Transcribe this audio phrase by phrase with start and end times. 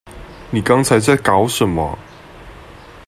[0.49, 1.99] 你剛才在搞什麼？